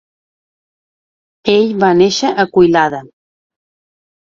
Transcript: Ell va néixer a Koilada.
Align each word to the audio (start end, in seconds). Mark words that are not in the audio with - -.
Ell 1.53 1.77
va 1.85 1.91
néixer 2.01 2.33
a 2.33 2.49
Koilada. 2.57 3.05